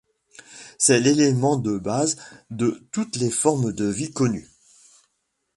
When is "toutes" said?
2.91-3.17